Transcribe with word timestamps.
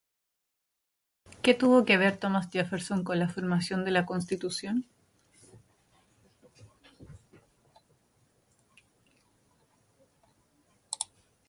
¿Qué 1.43 1.53
tuvo 1.53 1.85
que 1.85 1.97
ver 1.99 2.17
Thomas 2.17 2.49
Jefferson 2.51 3.03
con 3.03 3.19
la 3.19 3.29
formación 3.29 3.85
de 3.85 3.91
la 3.91 4.07
Constitución? 4.07 4.87